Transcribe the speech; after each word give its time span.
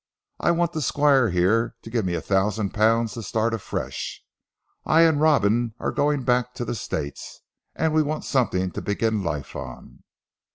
I 0.39 0.49
want 0.49 0.71
the 0.73 0.81
Squire 0.81 1.29
here 1.29 1.75
to 1.83 1.89
give 1.91 2.05
me 2.05 2.15
a 2.15 2.21
thousand 2.21 2.71
pounds 2.71 3.13
to 3.13 3.21
start 3.21 3.53
afresh. 3.53 4.23
I 4.83 5.01
and 5.01 5.21
Robin 5.21 5.75
are 5.79 5.91
going 5.91 6.23
back 6.23 6.55
to 6.55 6.65
the 6.65 6.73
States, 6.73 7.41
and 7.75 7.93
we 7.93 8.01
want 8.01 8.25
something 8.25 8.71
to 8.71 8.81
begin 8.81 9.23
life 9.23 9.55
on." 9.55 10.01